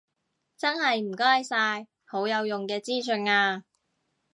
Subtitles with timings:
[0.57, 3.65] 真係唔該晒，好有用嘅資訊啊